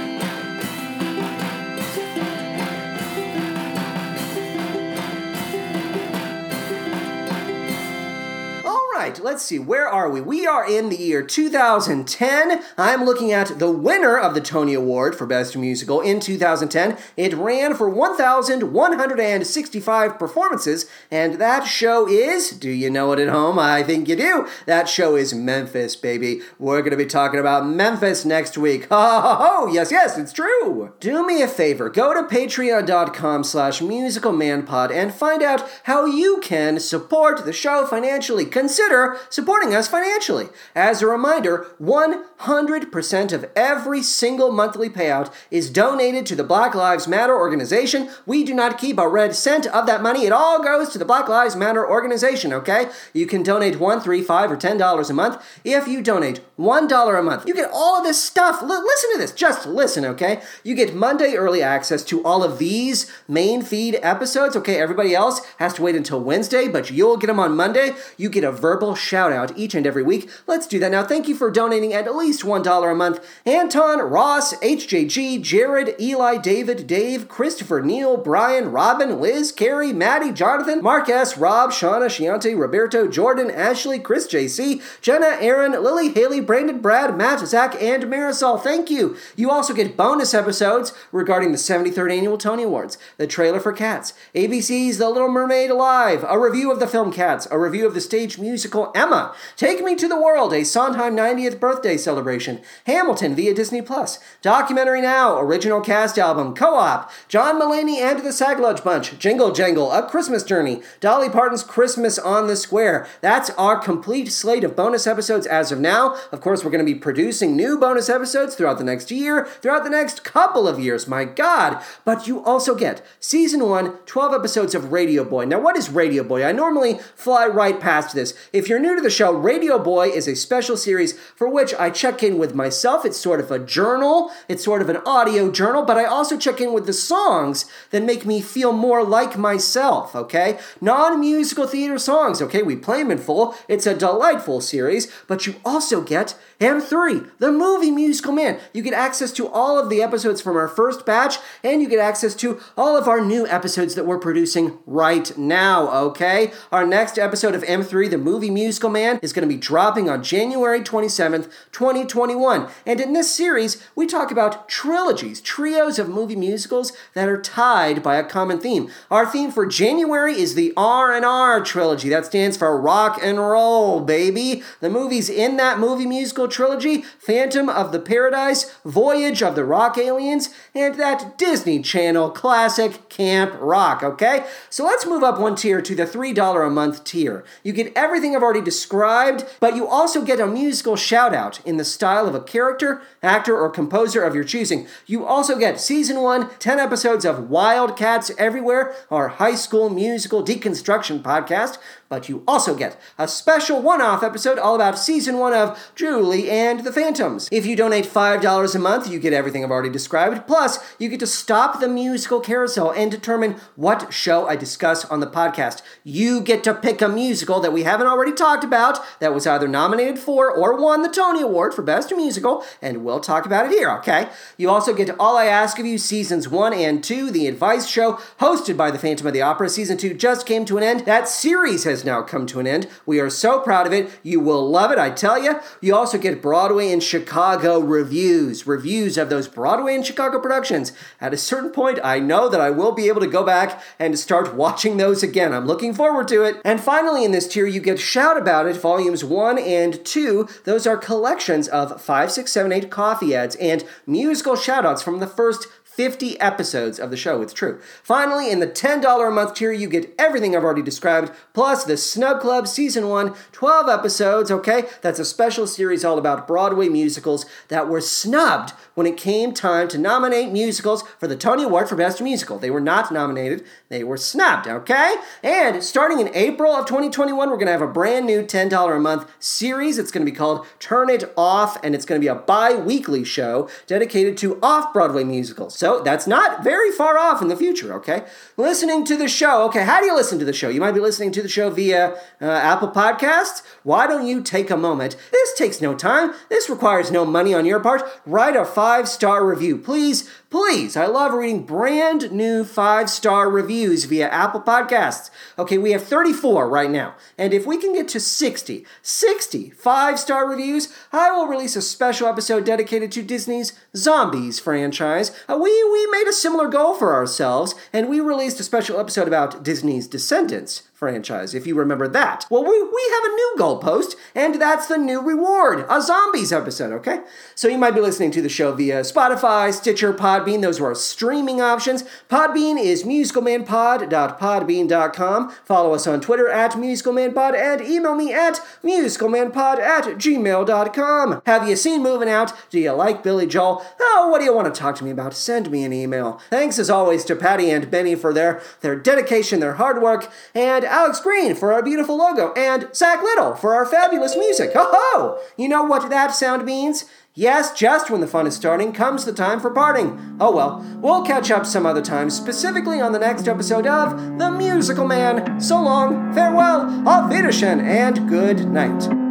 [9.02, 9.58] right, let's see.
[9.58, 10.20] Where are we?
[10.20, 12.62] We are in the year 2010.
[12.78, 16.96] I'm looking at the winner of the Tony Award for Best Musical in 2010.
[17.16, 23.58] It ran for 1,165 performances, and that show is, do you know it at home?
[23.58, 24.46] I think you do.
[24.66, 26.42] That show is Memphis, baby.
[26.60, 28.84] We're going to be talking about Memphis next week.
[28.92, 29.66] Ho, ho, ho.
[29.66, 30.92] Yes, yes, it's true.
[31.00, 31.90] Do me a favor.
[31.90, 38.44] Go to patreon.com slash musicalmanpod and find out how you can support the show financially.
[38.44, 38.91] Consider
[39.30, 40.48] supporting us financially.
[40.74, 47.08] As a reminder, 100% of every single monthly payout is donated to the Black Lives
[47.08, 48.10] Matter organization.
[48.26, 50.24] We do not keep a red cent of that money.
[50.26, 52.88] It all goes to the Black Lives Matter organization, okay?
[53.12, 55.42] You can donate one, three, five, or ten dollars a month.
[55.64, 58.62] If you donate one dollar a month, you get all of this stuff.
[58.62, 59.32] L- listen to this.
[59.32, 60.42] Just listen, okay?
[60.64, 64.80] You get Monday early access to all of these main feed episodes, okay?
[64.80, 67.92] Everybody else has to wait until Wednesday, but you'll get them on Monday.
[68.16, 70.28] You get a verbal shout out each and every week.
[70.46, 71.04] Let's do that now.
[71.04, 73.24] Thank you for donating at least $1 a month.
[73.46, 80.82] Anton, Ross, HJG, Jared, Eli, David, Dave, Christopher, Neil, Brian, Robin, Liz, Carrie, Maddie, Jonathan,
[80.82, 86.80] Mark S., Rob, Shauna, Shiante, Roberto, Jordan, Ashley, Chris JC, Jenna, Aaron, Lily, Haley, Brandon,
[86.80, 88.60] Brad, Matt, Zach, and Marisol.
[88.60, 89.16] Thank you.
[89.36, 94.14] You also get bonus episodes regarding the 73rd Annual Tony Awards, the trailer for Cats,
[94.34, 98.00] ABC's The Little Mermaid Alive, a review of the film Cats, a review of the
[98.00, 103.34] stage musical musical Emma, Take Me to the World, a Sondheim 90th birthday celebration, Hamilton
[103.34, 108.82] via Disney Plus, Documentary Now, original cast album, Co-op, John Mulaney and the Sack Lunch
[108.82, 113.06] Bunch, Jingle Jangle, A Christmas Journey, Dolly Parton's Christmas on the Square.
[113.20, 116.16] That's our complete slate of bonus episodes as of now.
[116.30, 119.84] Of course, we're going to be producing new bonus episodes throughout the next year, throughout
[119.84, 121.06] the next couple of years.
[121.06, 121.82] My God.
[122.06, 125.44] But you also get season one, 12 episodes of Radio Boy.
[125.44, 126.44] Now, what is Radio Boy?
[126.44, 128.34] I normally fly right past this.
[128.52, 131.90] If you're new to the show, Radio Boy is a special series for which I
[131.90, 133.04] check in with myself.
[133.04, 136.60] It's sort of a journal, it's sort of an audio journal, but I also check
[136.60, 140.58] in with the songs that make me feel more like myself, okay?
[140.80, 142.62] Non musical theater songs, okay?
[142.62, 143.54] We play them in full.
[143.68, 148.60] It's a delightful series, but you also get M3, the movie musical man.
[148.72, 151.98] You get access to all of the episodes from our first batch, and you get
[151.98, 156.52] access to all of our new episodes that we're producing right now, okay?
[156.70, 160.22] Our next episode of M3, the movie musical man, is going to be dropping on
[160.22, 162.68] January 27th, 2021.
[162.86, 168.02] And in this series, we talk about trilogies, trios of movie musicals that are tied
[168.02, 168.90] by a common theme.
[169.10, 172.08] Our theme for January is the R&R trilogy.
[172.08, 174.62] That stands for rock and roll, baby.
[174.80, 179.98] The movies in that movie musical trilogy Phantom of the Paradise, Voyage of the Rock
[179.98, 184.44] Aliens, and that Disney Channel classic Camp Rock, okay?
[184.70, 187.44] So let's move up one tier to the $3 a month tier.
[187.62, 191.76] You get everything I've already described, but you also get a musical shout out in
[191.76, 194.88] the style of a character, actor, or composer of your choosing.
[195.06, 201.22] You also get season one, 10 episodes of Wildcats Everywhere, our high school musical deconstruction
[201.22, 201.78] podcast,
[202.12, 206.50] but you also get a special one off episode all about season one of Julie
[206.50, 207.48] and the Phantoms.
[207.50, 210.46] If you donate $5 a month, you get everything I've already described.
[210.46, 215.20] Plus, you get to stop the musical carousel and determine what show I discuss on
[215.20, 215.80] the podcast.
[216.04, 219.66] You get to pick a musical that we haven't already talked about that was either
[219.66, 223.72] nominated for or won the Tony Award for Best Musical, and we'll talk about it
[223.72, 224.28] here, okay?
[224.58, 228.20] You also get All I Ask of You seasons one and two, the advice show
[228.38, 229.70] hosted by the Phantom of the Opera.
[229.70, 231.06] Season two just came to an end.
[231.06, 232.88] That series has now come to an end.
[233.06, 234.10] We are so proud of it.
[234.22, 235.60] You will love it, I tell you.
[235.80, 240.92] You also get Broadway and Chicago reviews, reviews of those Broadway and Chicago productions.
[241.20, 244.18] At a certain point, I know that I will be able to go back and
[244.18, 245.52] start watching those again.
[245.52, 246.60] I'm looking forward to it.
[246.64, 250.48] And finally, in this tier, you get Shout About It, volumes one and two.
[250.64, 255.26] Those are collections of five, six, seven, eight coffee ads and musical shoutouts from the
[255.26, 257.42] first 50 episodes of the show.
[257.42, 257.80] It's true.
[258.02, 261.96] Finally, in the $10 a month tier, you get everything I've already described, plus the
[261.96, 264.84] Snub Club Season 1, 12 episodes, okay?
[265.02, 269.88] That's a special series all about Broadway musicals that were snubbed when it came time
[269.88, 272.58] to nominate musicals for the Tony Award for Best Musical.
[272.58, 275.14] They were not nominated, they were snubbed, okay?
[275.42, 279.30] And starting in April of 2021, we're gonna have a brand new $10 a month
[279.38, 279.98] series.
[279.98, 283.68] It's gonna be called Turn It Off, and it's gonna be a bi weekly show
[283.86, 285.81] dedicated to off Broadway musicals.
[285.82, 288.22] So that's not very far off in the future, okay?
[288.56, 290.68] Listening to the show, okay, how do you listen to the show?
[290.68, 293.64] You might be listening to the show via uh, Apple Podcasts.
[293.82, 295.16] Why don't you take a moment?
[295.32, 298.04] This takes no time, this requires no money on your part.
[298.24, 300.30] Write a five star review, please.
[300.52, 305.30] Please, I love reading brand new five star reviews via Apple Podcasts.
[305.58, 307.14] Okay, we have 34 right now.
[307.38, 311.80] And if we can get to 60, 60 five star reviews, I will release a
[311.80, 315.30] special episode dedicated to Disney's Zombies franchise.
[315.48, 319.26] Uh, we, we made a similar goal for ourselves, and we released a special episode
[319.26, 322.46] about Disney's Descendants franchise, if you remember that.
[322.48, 326.92] Well, we, we have a new goalpost, and that's the new reward a zombies episode,
[326.92, 327.22] okay?
[327.56, 330.62] So you might be listening to the show via Spotify, Stitcher, Podbean.
[330.62, 332.04] Those are our streaming options.
[332.30, 335.50] Podbean is musicalmanpod.podbean.com.
[335.64, 341.42] Follow us on Twitter at musicalmanpod and email me at musicalmanpod at gmail.com.
[341.46, 342.52] Have you seen Moving Out?
[342.70, 343.84] Do you like Billy Joel?
[343.98, 345.34] Oh, what do you want to talk to me about?
[345.34, 346.40] Send me an email.
[346.48, 350.84] Thanks as always to Patty and Benny for their, their dedication, their hard work, and
[350.92, 354.72] Alex Green for our beautiful logo, and Zach Little for our fabulous music.
[354.74, 355.38] Ho ho!
[355.56, 357.06] You know what that sound means?
[357.34, 360.36] Yes, just when the fun is starting comes the time for parting.
[360.38, 364.50] Oh well, we'll catch up some other time, specifically on the next episode of The
[364.50, 365.58] Musical Man.
[365.58, 369.21] So long, farewell, auf Wiedersehen, and good night.